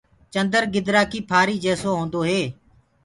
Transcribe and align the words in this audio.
چندر 0.33 0.63
گدرآ 0.73 1.01
ڪي 1.11 1.19
ڦآري 1.29 1.55
جيسو 1.63 1.89
هوندو 1.97 2.21
هي 2.29 2.41